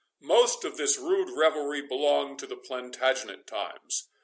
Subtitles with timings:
[0.23, 4.09] Most of this rude revelry belonged to the Plantagenet times.